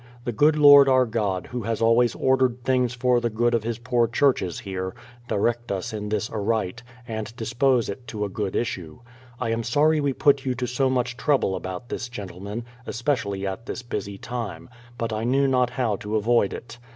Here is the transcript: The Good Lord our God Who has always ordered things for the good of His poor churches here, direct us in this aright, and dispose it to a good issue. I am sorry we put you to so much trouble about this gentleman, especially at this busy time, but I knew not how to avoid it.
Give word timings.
The 0.23 0.31
Good 0.31 0.55
Lord 0.57 0.89
our 0.89 1.05
God 1.05 1.45
Who 1.51 1.61
has 1.61 1.79
always 1.79 2.15
ordered 2.15 2.63
things 2.63 2.95
for 2.95 3.21
the 3.21 3.29
good 3.29 3.53
of 3.53 3.61
His 3.63 3.77
poor 3.77 4.07
churches 4.07 4.57
here, 4.61 4.95
direct 5.27 5.71
us 5.71 5.93
in 5.93 6.09
this 6.09 6.27
aright, 6.31 6.81
and 7.07 7.31
dispose 7.35 7.87
it 7.87 8.07
to 8.07 8.25
a 8.25 8.29
good 8.29 8.55
issue. 8.55 8.97
I 9.39 9.51
am 9.51 9.61
sorry 9.61 10.01
we 10.01 10.13
put 10.13 10.43
you 10.43 10.55
to 10.55 10.65
so 10.65 10.89
much 10.89 11.17
trouble 11.17 11.55
about 11.55 11.89
this 11.89 12.09
gentleman, 12.09 12.65
especially 12.87 13.45
at 13.45 13.67
this 13.67 13.83
busy 13.83 14.17
time, 14.17 14.69
but 14.97 15.13
I 15.13 15.23
knew 15.23 15.47
not 15.47 15.69
how 15.69 15.97
to 15.97 16.15
avoid 16.15 16.51
it. 16.51 16.79